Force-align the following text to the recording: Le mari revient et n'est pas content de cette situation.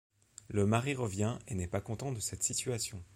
Le 0.47 0.65
mari 0.65 0.95
revient 0.95 1.37
et 1.47 1.53
n'est 1.53 1.67
pas 1.67 1.79
content 1.79 2.11
de 2.11 2.19
cette 2.19 2.41
situation. 2.41 3.03